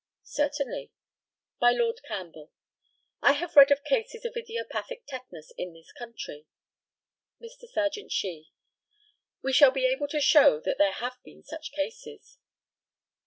Certainly. 0.33 0.91
By 1.59 1.73
Lord 1.73 2.01
CAMPBELL: 2.07 2.51
I 3.21 3.33
have 3.33 3.55
read 3.55 3.69
of 3.69 3.83
cases 3.83 4.25
of 4.25 4.35
idiopathic 4.35 5.03
tetanus 5.07 5.53
in 5.59 5.73
this 5.73 5.91
country. 5.91 6.47
Mr. 7.39 7.69
Serjeant 7.71 8.11
SHEE: 8.11 8.49
We 9.43 9.53
shall 9.53 9.69
be 9.69 9.85
able 9.85 10.07
to 10.07 10.19
show 10.19 10.59
that 10.61 10.79
there 10.79 10.93
have 10.93 11.19
been 11.23 11.43
such 11.43 11.71
cases. 11.73 12.39